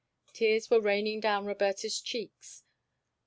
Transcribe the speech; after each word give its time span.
Tears 0.33 0.67
were 0.71 0.79
raining 0.81 1.19
down 1.19 1.45
Roberta's 1.45 2.01
cheeks. 2.01 2.63